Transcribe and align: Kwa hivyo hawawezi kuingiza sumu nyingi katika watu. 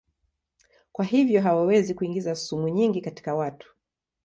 Kwa 0.91 1.05
hivyo 1.05 1.41
hawawezi 1.41 1.93
kuingiza 1.93 2.35
sumu 2.35 2.69
nyingi 2.69 3.01
katika 3.01 3.35
watu. 3.35 3.75